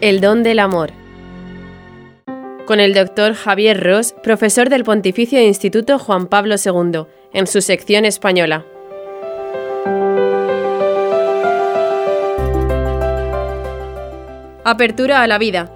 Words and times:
El 0.00 0.22
don 0.22 0.42
del 0.42 0.60
amor. 0.60 0.92
Con 2.64 2.80
el 2.80 2.94
doctor 2.94 3.34
Javier 3.34 3.84
Ross, 3.84 4.14
profesor 4.22 4.70
del 4.70 4.82
Pontificio 4.82 5.38
Instituto 5.42 5.98
Juan 5.98 6.26
Pablo 6.26 6.54
II, 6.54 7.04
en 7.34 7.46
su 7.46 7.60
sección 7.60 8.06
española. 8.06 8.64
Apertura 14.64 15.20
a 15.20 15.26
la 15.26 15.36
vida. 15.36 15.70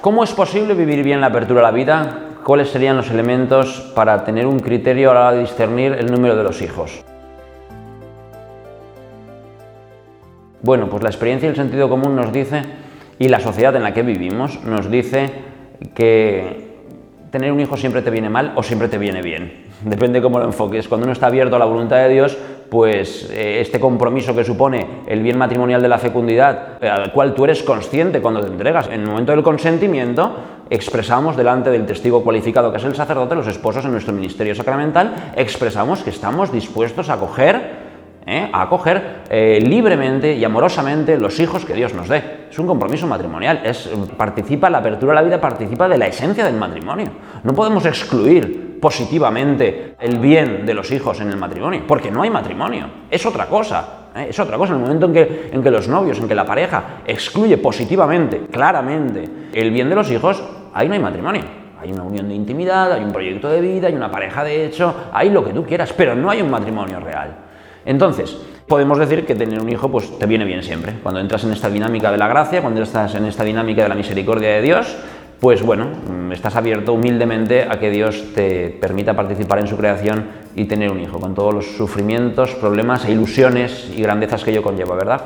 ¿Cómo 0.00 0.24
es 0.24 0.32
posible 0.32 0.74
vivir 0.74 1.04
bien 1.04 1.20
la 1.20 1.28
apertura 1.28 1.60
a 1.60 1.62
la 1.62 1.70
vida? 1.70 2.27
¿Cuáles 2.48 2.70
serían 2.70 2.96
los 2.96 3.10
elementos 3.10 3.92
para 3.94 4.24
tener 4.24 4.46
un 4.46 4.58
criterio 4.58 5.10
a 5.10 5.14
la 5.14 5.20
hora 5.20 5.32
de 5.32 5.40
discernir 5.40 5.92
el 5.92 6.10
número 6.10 6.34
de 6.34 6.42
los 6.42 6.62
hijos? 6.62 7.04
Bueno, 10.62 10.88
pues 10.88 11.02
la 11.02 11.10
experiencia 11.10 11.46
y 11.46 11.50
el 11.50 11.56
sentido 11.56 11.90
común 11.90 12.16
nos 12.16 12.32
dice, 12.32 12.62
y 13.18 13.28
la 13.28 13.40
sociedad 13.40 13.76
en 13.76 13.82
la 13.82 13.92
que 13.92 14.00
vivimos 14.00 14.64
nos 14.64 14.90
dice 14.90 15.30
que 15.94 16.68
tener 17.30 17.52
un 17.52 17.60
hijo 17.60 17.76
siempre 17.76 18.00
te 18.00 18.10
viene 18.10 18.30
mal 18.30 18.54
o 18.56 18.62
siempre 18.62 18.88
te 18.88 18.96
viene 18.96 19.20
bien. 19.20 19.66
Depende 19.84 20.22
cómo 20.22 20.38
lo 20.38 20.46
enfoques. 20.46 20.88
Cuando 20.88 21.04
uno 21.04 21.12
está 21.12 21.26
abierto 21.26 21.56
a 21.56 21.58
la 21.58 21.66
voluntad 21.66 21.96
de 21.98 22.08
Dios, 22.08 22.38
pues 22.70 23.30
eh, 23.30 23.60
este 23.60 23.78
compromiso 23.78 24.34
que 24.34 24.44
supone 24.44 25.02
el 25.06 25.22
bien 25.22 25.38
matrimonial 25.38 25.82
de 25.82 25.88
la 25.88 25.98
fecundidad, 25.98 26.82
al 26.82 27.12
cual 27.12 27.34
tú 27.34 27.44
eres 27.44 27.62
consciente 27.62 28.20
cuando 28.20 28.40
te 28.40 28.48
entregas, 28.48 28.88
en 28.88 29.02
el 29.02 29.06
momento 29.06 29.32
del 29.32 29.42
consentimiento, 29.42 30.34
expresamos 30.70 31.36
delante 31.36 31.70
del 31.70 31.86
testigo 31.86 32.22
cualificado 32.22 32.70
que 32.70 32.78
es 32.78 32.84
el 32.84 32.94
sacerdote, 32.94 33.34
los 33.34 33.46
esposos 33.46 33.84
en 33.84 33.92
nuestro 33.92 34.12
ministerio 34.12 34.54
sacramental, 34.54 35.32
expresamos 35.36 36.02
que 36.02 36.10
estamos 36.10 36.52
dispuestos 36.52 37.08
a 37.10 37.14
acoger 37.14 37.88
¿eh? 38.28 38.50
a 38.52 38.62
acoger 38.62 39.22
eh, 39.30 39.58
libremente 39.60 40.34
y 40.34 40.44
amorosamente 40.44 41.18
los 41.18 41.40
hijos 41.40 41.64
que 41.64 41.74
Dios 41.74 41.94
nos 41.94 42.08
dé. 42.08 42.46
Es 42.50 42.58
un 42.58 42.66
compromiso 42.66 43.06
matrimonial, 43.06 43.62
es, 43.64 43.88
participa, 44.16 44.68
la 44.70 44.78
apertura 44.78 45.12
a 45.12 45.14
la 45.16 45.22
vida 45.22 45.40
participa 45.40 45.88
de 45.88 45.98
la 45.98 46.06
esencia 46.06 46.44
del 46.44 46.54
matrimonio. 46.54 47.08
No 47.42 47.54
podemos 47.54 47.84
excluir 47.86 48.78
positivamente 48.80 49.96
el 49.98 50.18
bien 50.18 50.64
de 50.64 50.74
los 50.74 50.90
hijos 50.92 51.20
en 51.20 51.30
el 51.30 51.36
matrimonio, 51.36 51.82
porque 51.86 52.10
no 52.10 52.22
hay 52.22 52.30
matrimonio, 52.30 52.86
es 53.10 53.24
otra 53.24 53.46
cosa. 53.46 54.10
¿eh? 54.14 54.26
Es 54.28 54.38
otra 54.38 54.58
cosa, 54.58 54.74
en 54.74 54.80
el 54.80 54.84
momento 54.84 55.06
en 55.06 55.12
que, 55.14 55.50
en 55.52 55.62
que 55.62 55.70
los 55.70 55.88
novios, 55.88 56.18
en 56.18 56.28
que 56.28 56.34
la 56.34 56.44
pareja 56.44 57.00
excluye 57.06 57.56
positivamente, 57.56 58.42
claramente, 58.50 59.28
el 59.52 59.70
bien 59.70 59.88
de 59.88 59.94
los 59.94 60.10
hijos, 60.10 60.42
ahí 60.74 60.88
no 60.88 60.94
hay 60.94 61.00
matrimonio. 61.00 61.42
Hay 61.80 61.92
una 61.92 62.02
unión 62.02 62.28
de 62.28 62.34
intimidad, 62.34 62.92
hay 62.92 63.04
un 63.04 63.12
proyecto 63.12 63.48
de 63.48 63.60
vida, 63.60 63.86
hay 63.86 63.94
una 63.94 64.10
pareja 64.10 64.42
de 64.42 64.66
hecho, 64.66 64.94
hay 65.12 65.30
lo 65.30 65.44
que 65.44 65.52
tú 65.52 65.64
quieras, 65.64 65.92
pero 65.92 66.14
no 66.14 66.28
hay 66.28 66.42
un 66.42 66.50
matrimonio 66.50 66.98
real. 66.98 67.36
Entonces, 67.84 68.36
podemos 68.66 68.98
decir 68.98 69.24
que 69.24 69.34
tener 69.34 69.60
un 69.60 69.68
hijo 69.68 69.90
pues 69.90 70.18
te 70.18 70.26
viene 70.26 70.44
bien 70.44 70.62
siempre. 70.62 70.94
Cuando 71.02 71.20
entras 71.20 71.44
en 71.44 71.52
esta 71.52 71.70
dinámica 71.70 72.10
de 72.10 72.18
la 72.18 72.26
gracia, 72.26 72.60
cuando 72.62 72.82
estás 72.82 73.14
en 73.14 73.26
esta 73.26 73.44
dinámica 73.44 73.82
de 73.82 73.88
la 73.88 73.94
misericordia 73.94 74.50
de 74.50 74.62
Dios, 74.62 74.96
pues 75.40 75.62
bueno, 75.62 75.86
mm, 75.86 76.32
estás 76.32 76.56
abierto 76.56 76.92
humildemente 76.92 77.62
a 77.62 77.78
que 77.78 77.90
Dios 77.90 78.24
te 78.34 78.70
permita 78.70 79.14
participar 79.14 79.60
en 79.60 79.68
su 79.68 79.76
creación 79.76 80.26
y 80.56 80.64
tener 80.64 80.90
un 80.90 81.00
hijo, 81.00 81.20
con 81.20 81.34
todos 81.34 81.54
los 81.54 81.66
sufrimientos, 81.76 82.56
problemas 82.56 83.04
e 83.04 83.12
ilusiones 83.12 83.88
y 83.96 84.02
grandezas 84.02 84.42
que 84.42 84.50
ello 84.50 84.62
conlleva, 84.62 84.96
¿verdad? 84.96 85.22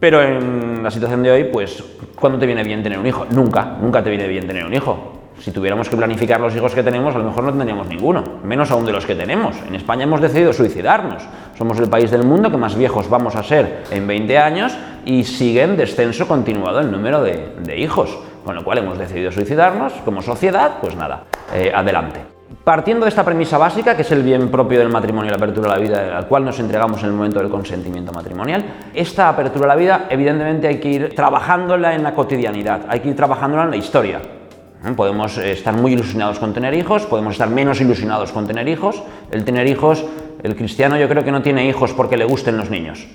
Pero 0.00 0.22
en 0.22 0.82
la 0.82 0.90
situación 0.90 1.22
de 1.22 1.30
hoy, 1.30 1.44
pues, 1.44 1.82
¿cuándo 2.14 2.38
te 2.38 2.46
viene 2.46 2.62
bien 2.62 2.82
tener 2.82 2.98
un 2.98 3.06
hijo? 3.06 3.26
Nunca, 3.30 3.76
nunca 3.80 4.02
te 4.02 4.10
viene 4.10 4.26
bien 4.28 4.46
tener 4.46 4.64
un 4.64 4.74
hijo. 4.74 5.14
Si 5.40 5.50
tuviéramos 5.50 5.88
que 5.88 5.96
planificar 5.96 6.40
los 6.40 6.54
hijos 6.54 6.74
que 6.74 6.82
tenemos, 6.82 7.14
a 7.14 7.18
lo 7.18 7.24
mejor 7.24 7.44
no 7.44 7.50
tendríamos 7.50 7.88
ninguno, 7.88 8.22
menos 8.44 8.70
aún 8.70 8.86
de 8.86 8.92
los 8.92 9.04
que 9.04 9.14
tenemos. 9.14 9.56
En 9.66 9.74
España 9.74 10.04
hemos 10.04 10.20
decidido 10.20 10.52
suicidarnos. 10.52 11.22
Somos 11.58 11.78
el 11.80 11.88
país 11.88 12.10
del 12.10 12.24
mundo 12.24 12.50
que 12.50 12.56
más 12.56 12.76
viejos 12.76 13.08
vamos 13.10 13.34
a 13.34 13.42
ser 13.42 13.84
en 13.90 14.06
20 14.06 14.38
años 14.38 14.76
y 15.04 15.24
sigue 15.24 15.62
en 15.62 15.76
descenso 15.76 16.28
continuado 16.28 16.80
el 16.80 16.90
número 16.90 17.22
de, 17.22 17.76
hijos. 17.76 18.16
Con 18.44 18.54
lo 18.54 18.64
cual 18.64 18.78
hemos 18.78 18.98
decidido 18.98 19.32
suicidarnos 19.32 19.92
como 20.04 20.22
sociedad, 20.22 20.78
pues 20.80 20.94
nada, 20.96 21.24
eh, 21.52 21.72
adelante. 21.74 22.33
Partiendo 22.64 23.04
de 23.04 23.10
esta 23.10 23.26
premisa 23.26 23.58
básica, 23.58 23.94
que 23.94 24.00
es 24.00 24.10
el 24.10 24.22
bien 24.22 24.48
propio 24.48 24.78
del 24.78 24.88
matrimonio 24.88 25.28
y 25.28 25.30
la 25.32 25.36
apertura 25.36 25.70
a 25.70 25.74
la 25.76 25.78
vida, 25.78 26.16
al 26.16 26.26
cual 26.26 26.46
nos 26.46 26.58
entregamos 26.58 27.02
en 27.02 27.10
el 27.10 27.12
momento 27.12 27.38
del 27.38 27.50
consentimiento 27.50 28.10
matrimonial, 28.10 28.64
esta 28.94 29.28
apertura 29.28 29.66
a 29.66 29.68
la 29.68 29.76
vida, 29.76 30.06
evidentemente, 30.08 30.68
hay 30.68 30.80
que 30.80 30.88
ir 30.88 31.14
trabajándola 31.14 31.94
en 31.94 32.02
la 32.02 32.14
cotidianidad, 32.14 32.86
hay 32.88 33.00
que 33.00 33.10
ir 33.10 33.16
trabajándola 33.16 33.64
en 33.64 33.70
la 33.70 33.76
historia. 33.76 34.22
Podemos 34.96 35.36
estar 35.36 35.74
muy 35.74 35.92
ilusionados 35.92 36.38
con 36.38 36.54
tener 36.54 36.72
hijos, 36.72 37.02
podemos 37.04 37.34
estar 37.34 37.50
menos 37.50 37.82
ilusionados 37.82 38.32
con 38.32 38.46
tener 38.46 38.66
hijos. 38.66 39.02
El 39.30 39.44
tener 39.44 39.66
hijos, 39.66 40.02
el 40.42 40.56
cristiano 40.56 40.96
yo 40.96 41.06
creo 41.06 41.22
que 41.22 41.32
no 41.32 41.42
tiene 41.42 41.68
hijos 41.68 41.92
porque 41.92 42.16
le 42.16 42.24
gusten 42.24 42.56
los 42.56 42.70
niños. 42.70 43.06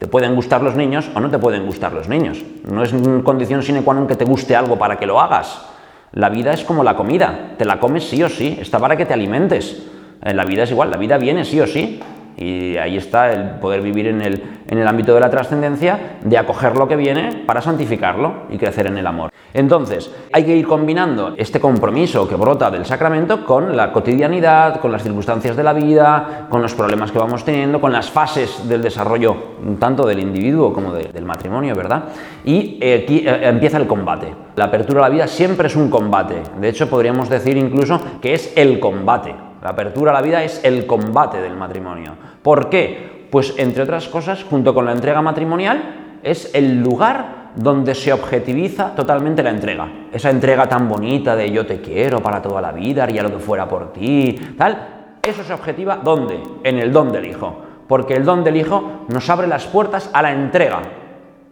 Te 0.00 0.08
pueden 0.08 0.34
gustar 0.34 0.62
los 0.62 0.74
niños 0.74 1.08
o 1.14 1.20
no 1.20 1.30
te 1.30 1.38
pueden 1.38 1.64
gustar 1.64 1.92
los 1.92 2.08
niños. 2.08 2.42
No 2.68 2.82
es 2.82 2.92
condición 3.22 3.62
sine 3.62 3.82
qua 3.82 3.94
non 3.94 4.06
que 4.06 4.14
te 4.14 4.24
guste 4.24 4.54
algo 4.54 4.78
para 4.78 4.98
que 4.98 5.06
lo 5.06 5.20
hagas. 5.20 5.75
La 6.12 6.28
vida 6.28 6.52
es 6.52 6.64
como 6.64 6.84
la 6.84 6.96
comida, 6.96 7.54
te 7.58 7.64
la 7.64 7.78
comes 7.78 8.04
sí 8.04 8.22
o 8.22 8.28
sí, 8.28 8.58
está 8.60 8.78
para 8.78 8.96
que 8.96 9.06
te 9.06 9.14
alimentes. 9.14 9.82
Eh, 10.22 10.34
la 10.34 10.44
vida 10.44 10.62
es 10.62 10.70
igual, 10.70 10.90
la 10.90 10.96
vida 10.96 11.18
viene 11.18 11.44
sí 11.44 11.60
o 11.60 11.66
sí. 11.66 12.00
Y 12.36 12.76
ahí 12.76 12.96
está 12.96 13.32
el 13.32 13.58
poder 13.60 13.80
vivir 13.80 14.08
en 14.08 14.20
el, 14.20 14.42
en 14.68 14.78
el 14.78 14.86
ámbito 14.86 15.14
de 15.14 15.20
la 15.20 15.30
trascendencia, 15.30 16.18
de 16.22 16.36
acoger 16.36 16.76
lo 16.76 16.86
que 16.86 16.96
viene 16.96 17.44
para 17.46 17.62
santificarlo 17.62 18.44
y 18.50 18.58
crecer 18.58 18.86
en 18.86 18.98
el 18.98 19.06
amor. 19.06 19.30
Entonces, 19.54 20.10
hay 20.32 20.44
que 20.44 20.54
ir 20.54 20.66
combinando 20.66 21.34
este 21.38 21.60
compromiso 21.60 22.28
que 22.28 22.34
brota 22.34 22.70
del 22.70 22.84
sacramento 22.84 23.46
con 23.46 23.74
la 23.74 23.90
cotidianidad, 23.90 24.80
con 24.80 24.92
las 24.92 25.02
circunstancias 25.02 25.56
de 25.56 25.62
la 25.62 25.72
vida, 25.72 26.46
con 26.50 26.60
los 26.60 26.74
problemas 26.74 27.10
que 27.10 27.18
vamos 27.18 27.42
teniendo, 27.42 27.80
con 27.80 27.90
las 27.90 28.10
fases 28.10 28.68
del 28.68 28.82
desarrollo 28.82 29.36
tanto 29.78 30.06
del 30.06 30.18
individuo 30.18 30.74
como 30.74 30.92
del 30.92 31.24
matrimonio, 31.24 31.74
¿verdad? 31.74 32.04
Y 32.44 32.78
eh, 32.82 33.02
aquí 33.04 33.24
eh, 33.26 33.48
empieza 33.48 33.78
el 33.78 33.86
combate. 33.86 34.34
La 34.56 34.66
apertura 34.66 35.00
a 35.00 35.08
la 35.08 35.14
vida 35.14 35.26
siempre 35.26 35.68
es 35.68 35.76
un 35.76 35.88
combate. 35.88 36.42
De 36.60 36.68
hecho, 36.68 36.88
podríamos 36.90 37.28
decir 37.28 37.56
incluso 37.56 38.00
que 38.20 38.34
es 38.34 38.52
el 38.56 38.78
combate. 38.78 39.45
La 39.62 39.70
apertura 39.70 40.10
a 40.10 40.14
la 40.14 40.22
vida 40.22 40.42
es 40.42 40.60
el 40.64 40.86
combate 40.86 41.40
del 41.40 41.56
matrimonio. 41.56 42.12
¿Por 42.42 42.68
qué? 42.68 43.26
Pues 43.30 43.54
entre 43.58 43.82
otras 43.82 44.08
cosas, 44.08 44.44
junto 44.44 44.74
con 44.74 44.84
la 44.84 44.92
entrega 44.92 45.22
matrimonial, 45.22 46.18
es 46.22 46.50
el 46.54 46.82
lugar 46.82 47.46
donde 47.56 47.94
se 47.94 48.12
objetiviza 48.12 48.94
totalmente 48.94 49.42
la 49.42 49.50
entrega. 49.50 49.88
Esa 50.12 50.30
entrega 50.30 50.68
tan 50.68 50.88
bonita 50.88 51.34
de 51.34 51.50
yo 51.50 51.66
te 51.66 51.80
quiero 51.80 52.22
para 52.22 52.42
toda 52.42 52.60
la 52.60 52.72
vida, 52.72 53.04
haría 53.04 53.22
lo 53.22 53.30
que 53.30 53.38
fuera 53.38 53.66
por 53.66 53.92
ti, 53.92 54.38
tal. 54.56 55.18
Eso 55.22 55.42
se 55.42 55.52
objetiva 55.52 55.96
¿dónde? 55.96 56.40
En 56.62 56.78
el 56.78 56.92
don 56.92 57.10
del 57.10 57.26
Hijo. 57.26 57.56
Porque 57.88 58.14
el 58.14 58.24
don 58.24 58.44
del 58.44 58.56
Hijo 58.56 59.04
nos 59.08 59.28
abre 59.30 59.46
las 59.46 59.66
puertas 59.66 60.10
a 60.12 60.22
la 60.22 60.32
entrega. 60.32 60.82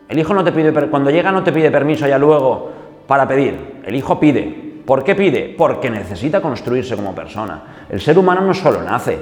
El 0.08 0.18
Hijo 0.18 0.34
no 0.34 0.44
te 0.44 0.52
pide, 0.52 0.72
cuando 0.88 1.10
llega 1.10 1.32
no 1.32 1.42
te 1.42 1.52
pide 1.52 1.70
permiso 1.70 2.06
ya 2.06 2.18
luego 2.18 2.70
para 3.06 3.26
pedir. 3.26 3.80
El 3.84 3.94
Hijo 3.96 4.20
pide. 4.20 4.63
¿Por 4.84 5.02
qué 5.02 5.14
pide? 5.14 5.54
Porque 5.56 5.88
necesita 5.88 6.40
construirse 6.40 6.94
como 6.96 7.14
persona. 7.14 7.86
El 7.88 8.00
ser 8.00 8.18
humano 8.18 8.42
no 8.42 8.52
solo 8.52 8.82
nace, 8.82 9.18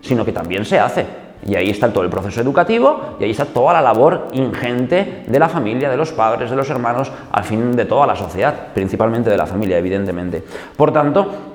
sino 0.00 0.24
que 0.24 0.32
también 0.32 0.64
se 0.64 0.78
hace. 0.78 1.06
Y 1.44 1.56
ahí 1.56 1.70
está 1.70 1.92
todo 1.92 2.04
el 2.04 2.10
proceso 2.10 2.40
educativo 2.40 3.16
y 3.18 3.24
ahí 3.24 3.32
está 3.32 3.46
toda 3.46 3.72
la 3.72 3.82
labor 3.82 4.28
ingente 4.32 5.24
de 5.26 5.38
la 5.38 5.48
familia, 5.48 5.90
de 5.90 5.96
los 5.96 6.12
padres, 6.12 6.50
de 6.50 6.56
los 6.56 6.70
hermanos, 6.70 7.10
al 7.32 7.44
fin 7.44 7.72
de 7.72 7.84
toda 7.84 8.06
la 8.06 8.14
sociedad, 8.14 8.68
principalmente 8.72 9.28
de 9.28 9.36
la 9.36 9.46
familia, 9.46 9.76
evidentemente. 9.76 10.42
Por 10.76 10.92
tanto, 10.92 11.51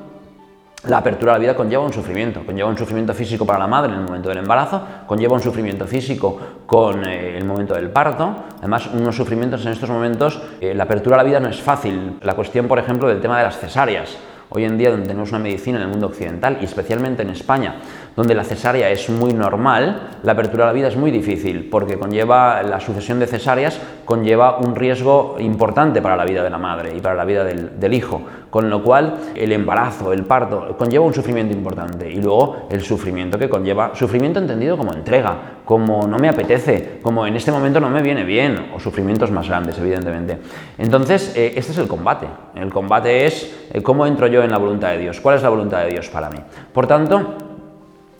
la 0.85 0.97
apertura 0.97 1.31
a 1.31 1.35
la 1.35 1.39
vida 1.39 1.55
conlleva 1.55 1.83
un 1.83 1.91
sufrimiento, 1.91 2.45
conlleva 2.45 2.69
un 2.69 2.77
sufrimiento 2.77 3.13
físico 3.13 3.45
para 3.45 3.59
la 3.59 3.67
madre 3.67 3.93
en 3.93 3.99
el 3.99 4.05
momento 4.05 4.29
del 4.29 4.37
embarazo, 4.37 4.81
conlleva 5.07 5.33
un 5.33 5.41
sufrimiento 5.41 5.87
físico 5.87 6.39
con 6.65 7.07
eh, 7.07 7.37
el 7.37 7.45
momento 7.45 7.73
del 7.73 7.89
parto, 7.89 8.35
además 8.59 8.87
unos 8.93 9.15
sufrimientos 9.15 9.65
en 9.65 9.71
estos 9.71 9.89
momentos, 9.89 10.41
eh, 10.61 10.75
la 10.75 10.83
apertura 10.83 11.15
a 11.15 11.17
la 11.17 11.23
vida 11.23 11.39
no 11.39 11.49
es 11.49 11.59
fácil, 11.61 12.17
la 12.21 12.35
cuestión 12.35 12.67
por 12.67 12.77
ejemplo 12.79 13.07
del 13.07 13.19
tema 13.19 13.37
de 13.37 13.45
las 13.45 13.57
cesáreas, 13.57 14.17
hoy 14.49 14.63
en 14.63 14.77
día 14.77 14.91
donde 14.91 15.07
tenemos 15.07 15.29
una 15.29 15.39
medicina 15.39 15.77
en 15.77 15.83
el 15.83 15.89
mundo 15.89 16.07
occidental 16.07 16.57
y 16.61 16.65
especialmente 16.65 17.21
en 17.21 17.29
España, 17.29 17.75
donde 18.15 18.33
la 18.33 18.43
cesárea 18.43 18.89
es 18.89 19.09
muy 19.09 19.33
normal, 19.33 20.09
la 20.23 20.31
apertura 20.31 20.63
a 20.63 20.67
la 20.67 20.73
vida 20.73 20.87
es 20.87 20.95
muy 20.95 21.11
difícil, 21.11 21.69
porque 21.69 21.97
conlleva 21.97 22.63
la 22.63 22.79
sucesión 22.79 23.19
de 23.19 23.27
cesáreas, 23.27 23.79
conlleva 24.05 24.57
un 24.57 24.75
riesgo 24.75 25.35
importante 25.39 26.01
para 26.01 26.15
la 26.15 26.25
vida 26.25 26.43
de 26.43 26.49
la 26.49 26.57
madre 26.57 26.95
y 26.95 26.99
para 26.99 27.15
la 27.15 27.25
vida 27.25 27.43
del, 27.43 27.93
hijo, 27.93 28.21
con 28.49 28.69
lo 28.69 28.83
cual 28.83 29.17
el 29.35 29.51
embarazo, 29.51 30.13
el 30.13 30.23
parto, 30.23 30.75
conlleva 30.77 31.05
un 31.05 31.13
sufrimiento 31.13 31.53
importante 31.53 32.09
y 32.09 32.21
luego 32.21 32.67
el 32.69 32.81
sufrimiento 32.81 33.37
que 33.37 33.49
conlleva, 33.49 33.91
sufrimiento 33.95 34.39
entendido 34.39 34.77
como 34.77 34.93
entrega, 34.93 35.56
como 35.67 36.07
no 36.07 36.17
me 36.17 36.29
apetece, 36.29 36.99
como 37.03 37.27
en 37.27 37.35
este 37.35 37.51
momento 37.51 37.81
no 37.81 37.89
me 37.89 38.01
viene 38.01 38.23
bien, 38.23 38.71
o 38.73 38.79
sufrimientos 38.79 39.31
más 39.31 39.49
grandes, 39.49 39.77
evidentemente. 39.77 40.37
Entonces, 40.77 41.33
eh, 41.35 41.55
este 41.57 41.73
es 41.73 41.77
el 41.77 41.89
combate. 41.89 42.25
El 42.55 42.71
combate 42.71 43.25
es 43.25 43.53
eh, 43.73 43.83
cómo 43.83 44.05
entro 44.05 44.27
yo 44.27 44.41
en 44.43 44.49
la 44.49 44.59
voluntad 44.59 44.91
de 44.91 44.99
Dios, 44.99 45.19
cuál 45.19 45.35
es 45.35 45.43
la 45.43 45.49
voluntad 45.49 45.83
de 45.83 45.89
Dios 45.89 46.07
para 46.07 46.29
mí. 46.29 46.37
Por 46.71 46.87
tanto, 46.87 47.35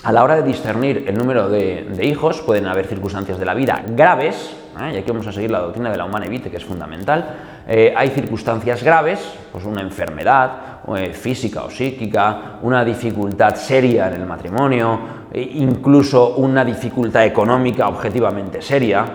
a 0.03 0.11
la 0.11 0.25
hora 0.25 0.35
de 0.35 0.43
discernir 0.43 1.05
el 1.07 1.17
número 1.17 1.47
de, 1.47 1.87
hijos, 2.03 2.41
pueden 2.41 2.67
haber 2.67 2.85
circunstancias 2.85 3.39
de 3.39 3.45
la 3.45 3.53
vida 3.53 3.81
graves, 3.87 4.53
¿eh? 4.81 4.91
y 4.95 4.97
aquí 4.97 5.09
vamos 5.09 5.27
a 5.27 5.31
seguir 5.31 5.49
la 5.49 5.59
doctrina 5.59 5.89
de 5.89 5.97
la 5.97 6.03
humana 6.03 6.25
evite, 6.25 6.51
que 6.51 6.57
es 6.57 6.65
fundamental, 6.65 7.33
eh, 7.65 7.93
hay 7.95 8.09
circunstancias 8.09 8.83
graves, 8.83 9.19
pues 9.53 9.63
una 9.63 9.81
enfermedad 9.81 10.76
eh, 10.95 11.13
física 11.13 11.63
o 11.63 11.69
psíquica, 11.69 12.59
una 12.61 12.85
dificultad 12.85 13.55
seria 13.55 14.07
en 14.07 14.21
el 14.21 14.25
matrimonio, 14.25 15.17
incluso 15.33 16.35
una 16.37 16.63
dificultad 16.63 17.25
económica 17.25 17.87
objetivamente 17.89 18.61
seria, 18.61 19.05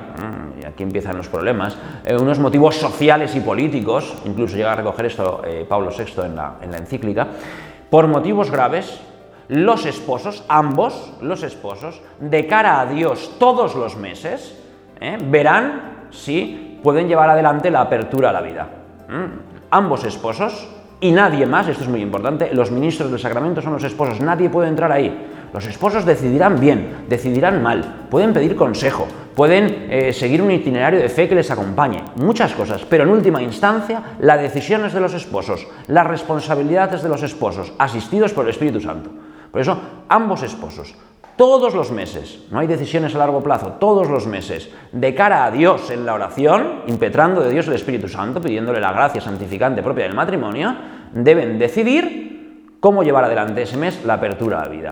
y 0.61 0.65
aquí 0.65 0.83
empiezan 0.83 1.17
los 1.17 1.29
problemas, 1.29 1.77
unos 2.21 2.39
motivos 2.39 2.77
sociales 2.77 3.35
y 3.35 3.41
políticos, 3.41 4.15
incluso 4.27 4.57
llega 4.57 4.73
a 4.73 4.77
recoger 4.77 5.07
esto 5.07 5.43
Pablo 5.69 5.91
VI 5.91 6.27
en 6.27 6.37
la, 6.37 6.57
en 6.61 6.71
la 6.71 6.77
encíclica, 6.77 7.27
por 7.91 8.07
motivos 8.07 8.51
graves, 8.51 9.01
los 9.49 9.85
esposos, 9.85 10.45
ambos 10.49 11.13
los 11.21 11.43
esposos, 11.43 12.01
de 12.21 12.47
cara 12.47 12.81
a 12.81 12.87
Dios 12.87 13.37
todos 13.39 13.75
los 13.75 13.97
meses, 13.97 14.59
¿eh? 15.01 15.19
verán 15.21 16.09
si 16.11 16.81
pueden 16.83 17.09
llevar 17.09 17.29
adelante 17.29 17.71
la 17.71 17.83
apertura 17.83 18.31
a 18.31 18.33
la 18.33 18.41
vida. 18.41 18.69
Ambos 19.71 20.05
esposos 20.05 20.69
y 21.03 21.11
nadie 21.11 21.47
más, 21.47 21.67
esto 21.67 21.83
es 21.83 21.89
muy 21.89 22.01
importante, 22.01 22.51
los 22.55 22.71
ministros 22.71 23.11
del 23.11 23.19
sacramento 23.19 23.61
son 23.61 23.73
los 23.73 23.83
esposos, 23.83 24.21
nadie 24.21 24.49
puede 24.49 24.69
entrar 24.69 24.91
ahí. 24.93 25.29
Los 25.53 25.67
esposos 25.67 26.07
decidirán 26.07 26.61
bien, 26.61 27.05
decidirán 27.09 27.61
mal, 27.61 28.07
pueden 28.09 28.33
pedir 28.33 28.55
consejo, 28.55 29.09
pueden 29.35 29.89
eh, 29.91 30.13
seguir 30.13 30.41
un 30.41 30.53
itinerario 30.53 31.01
de 31.01 31.09
fe 31.09 31.29
que 31.29 31.35
les 31.35 31.51
acompañe, 31.51 32.05
muchas 32.17 32.55
cosas, 32.55 32.87
pero 32.89 33.03
en 33.03 33.11
última 33.11 33.43
instancia 33.43 34.15
la 34.21 34.37
decisión 34.37 34.85
es 34.85 34.93
de 34.93 35.01
los 35.01 35.13
esposos, 35.13 35.67
la 35.89 36.05
responsabilidad 36.05 36.95
es 36.95 37.03
de 37.03 37.09
los 37.09 37.23
esposos, 37.25 37.73
asistidos 37.79 38.33
por 38.33 38.45
el 38.45 38.51
Espíritu 38.51 38.81
Santo. 38.81 39.11
Por 39.51 39.61
eso, 39.61 39.77
ambos 40.09 40.45
esposos, 40.45 40.95
todos 41.37 41.75
los 41.75 41.91
meses, 41.91 42.45
no 42.51 42.61
hay 42.61 42.67
decisiones 42.67 43.15
a 43.15 43.19
largo 43.19 43.43
plazo, 43.43 43.73
todos 43.81 44.09
los 44.09 44.27
meses, 44.27 44.71
de 44.93 45.15
cara 45.15 45.45
a 45.45 45.51
Dios 45.51 45.91
en 45.91 46.07
la 46.07 46.15
oración, 46.15 46.83
impetrando 46.87 47.43
de 47.43 47.51
Dios 47.51 47.67
el 47.69 47.75
Espíritu 47.75 48.07
Santo, 48.07 48.41
pidiéndole 48.41 48.81
la 48.81 48.93
gracia 48.93 49.21
santificante 49.21 49.83
propia 49.83 50.05
del 50.05 50.15
matrimonio, 50.15 50.77
deben 51.13 51.59
decidir 51.59 52.77
cómo 52.81 53.03
llevar 53.03 53.25
adelante 53.25 53.63
ese 53.63 53.77
mes 53.77 54.05
la 54.05 54.15
apertura 54.15 54.61
a 54.61 54.65
la 54.65 54.69
vida. 54.69 54.91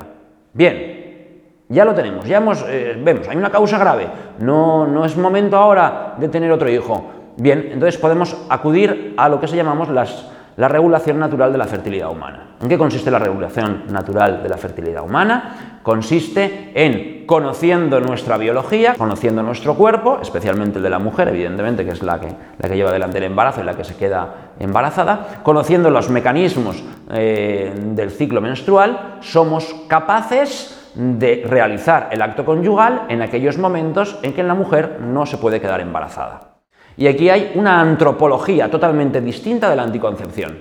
Bien, 0.52 1.42
ya 1.68 1.84
lo 1.84 1.94
tenemos, 1.94 2.26
ya 2.26 2.38
hemos, 2.38 2.64
eh, 2.68 3.00
vemos, 3.02 3.28
hay 3.28 3.36
una 3.36 3.50
causa 3.50 3.78
grave, 3.78 4.06
no, 4.38 4.86
no 4.86 5.04
es 5.04 5.16
momento 5.16 5.56
ahora 5.56 6.14
de 6.18 6.28
tener 6.28 6.50
otro 6.50 6.70
hijo. 6.70 7.10
Bien, 7.36 7.70
entonces 7.72 7.98
podemos 7.98 8.36
acudir 8.48 9.14
a 9.16 9.28
lo 9.28 9.40
que 9.40 9.48
se 9.48 9.56
llamamos 9.56 9.88
las 9.88 10.30
la 10.60 10.68
regulación 10.68 11.18
natural 11.18 11.52
de 11.52 11.58
la 11.58 11.64
fertilidad 11.64 12.10
humana. 12.10 12.56
¿En 12.60 12.68
qué 12.68 12.76
consiste 12.76 13.10
la 13.10 13.18
regulación 13.18 13.84
natural 13.90 14.42
de 14.42 14.48
la 14.50 14.58
fertilidad 14.58 15.02
humana? 15.02 15.78
Consiste 15.82 16.72
en 16.74 17.19
conociendo 17.30 18.00
nuestra 18.00 18.36
biología, 18.38 18.96
conociendo 18.98 19.40
nuestro 19.44 19.76
cuerpo, 19.76 20.18
especialmente 20.20 20.78
el 20.78 20.82
de 20.82 20.90
la 20.90 20.98
mujer, 20.98 21.28
evidentemente, 21.28 21.84
que 21.84 21.92
es 21.92 22.02
la 22.02 22.18
que, 22.18 22.26
la 22.58 22.68
que 22.68 22.74
lleva 22.74 22.90
adelante 22.90 23.18
el 23.18 23.24
embarazo 23.24 23.60
y 23.60 23.64
la 23.64 23.76
que 23.76 23.84
se 23.84 23.94
queda 23.94 24.50
embarazada, 24.58 25.38
conociendo 25.44 25.90
los 25.90 26.10
mecanismos 26.10 26.82
eh, 27.12 27.72
del 27.72 28.10
ciclo 28.10 28.40
menstrual, 28.40 29.18
somos 29.20 29.72
capaces 29.86 30.90
de 30.96 31.44
realizar 31.46 32.08
el 32.10 32.20
acto 32.20 32.44
conyugal 32.44 33.02
en 33.08 33.22
aquellos 33.22 33.58
momentos 33.58 34.18
en 34.22 34.32
que 34.32 34.42
la 34.42 34.54
mujer 34.54 34.98
no 35.00 35.24
se 35.24 35.38
puede 35.38 35.60
quedar 35.60 35.80
embarazada. 35.80 36.54
Y 36.96 37.06
aquí 37.06 37.30
hay 37.30 37.52
una 37.54 37.80
antropología 37.80 38.68
totalmente 38.68 39.20
distinta 39.20 39.70
de 39.70 39.76
la 39.76 39.84
anticoncepción. 39.84 40.58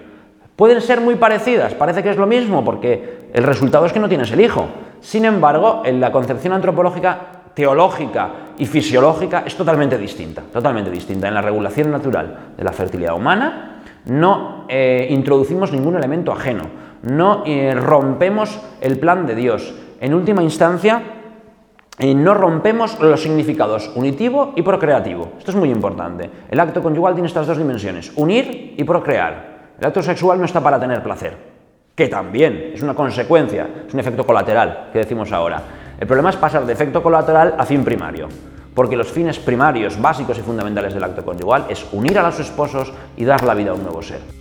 Pueden 0.55 0.81
ser 0.81 1.01
muy 1.01 1.15
parecidas, 1.15 1.73
parece 1.73 2.03
que 2.03 2.11
es 2.11 2.17
lo 2.17 2.27
mismo, 2.27 2.63
porque 2.63 3.29
el 3.33 3.43
resultado 3.43 3.87
es 3.87 3.91
que 3.91 3.99
no 3.99 4.07
tienes 4.07 4.31
el 4.31 4.41
hijo. 4.41 4.67
Sin 5.01 5.25
embargo, 5.25 5.83
en 5.85 5.99
la 5.99 6.11
concepción 6.11 6.53
antropológica, 6.53 7.19
teológica 7.53 8.29
y 8.57 8.65
fisiológica 8.65 9.43
es 9.45 9.55
totalmente 9.55 9.97
distinta, 9.97 10.41
totalmente 10.41 10.91
distinta. 10.91 11.27
En 11.27 11.33
la 11.33 11.41
regulación 11.41 11.91
natural 11.91 12.53
de 12.55 12.63
la 12.63 12.71
fertilidad 12.71 13.15
humana 13.15 13.81
no 14.05 14.65
eh, 14.67 15.07
introducimos 15.09 15.71
ningún 15.71 15.95
elemento 15.95 16.31
ajeno, 16.31 16.63
no 17.03 17.43
eh, 17.45 17.73
rompemos 17.75 18.59
el 18.81 18.99
plan 18.99 19.25
de 19.25 19.35
Dios. 19.35 19.73
En 20.01 20.13
última 20.13 20.41
instancia, 20.41 21.01
y 21.99 22.15
no 22.15 22.33
rompemos 22.33 22.97
los 22.99 23.21
significados 23.21 23.91
unitivo 23.95 24.53
y 24.55 24.61
procreativo. 24.61 25.33
Esto 25.37 25.51
es 25.51 25.57
muy 25.57 25.69
importante. 25.69 26.29
El 26.49 26.59
acto 26.59 26.81
conyugal 26.81 27.13
tiene 27.13 27.27
estas 27.27 27.45
dos 27.45 27.57
dimensiones, 27.57 28.13
unir 28.15 28.75
y 28.77 28.83
procrear. 28.85 29.73
El 29.77 29.85
acto 29.85 30.01
sexual 30.01 30.39
no 30.39 30.45
está 30.45 30.61
para 30.61 30.79
tener 30.79 31.03
placer, 31.03 31.35
que 31.99 32.07
también 32.07 32.71
es 32.73 32.81
una 32.81 32.93
consecuencia, 32.93 33.67
es 33.85 33.93
un 33.93 33.99
efecto 33.99 34.25
colateral 34.25 34.87
que 34.93 34.99
decimos 34.99 35.33
ahora. 35.33 35.61
El 35.99 36.07
problema 36.07 36.29
es 36.29 36.37
pasar 36.37 36.65
de 36.65 36.71
efecto 36.71 37.03
colateral 37.03 37.55
a 37.57 37.65
fin 37.65 37.83
primario, 37.83 38.29
porque 38.73 38.95
los 38.95 39.11
fines 39.11 39.37
primarios, 39.37 39.99
básicos 39.99 40.37
y 40.37 40.41
fundamentales 40.41 40.93
del 40.93 41.03
acto 41.03 41.25
conyugal 41.25 41.65
es 41.67 41.85
unir 41.91 42.17
a 42.17 42.23
los 42.23 42.39
esposos 42.39 42.93
y 43.17 43.25
dar 43.25 43.43
la 43.43 43.53
vida 43.53 43.71
a 43.71 43.73
un 43.73 43.83
nuevo 43.83 44.01
ser. 44.01 44.38